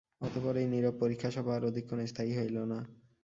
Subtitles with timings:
[0.21, 2.79] অতঃপর এই নীরব পরীক্ষাসভা আর অধিকক্ষণ স্থায়ী হইল না।